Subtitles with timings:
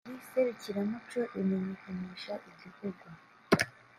[0.07, 3.05] Iri serukiramuco rimenyekanisha igihugu